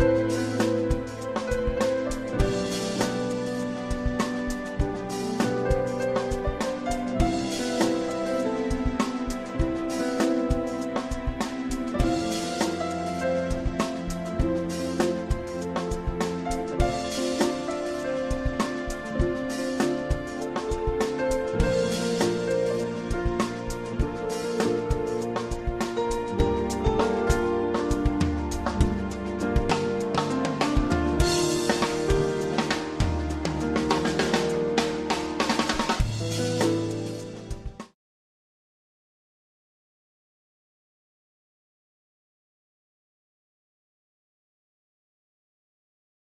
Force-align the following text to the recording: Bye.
Bye. 0.00 0.39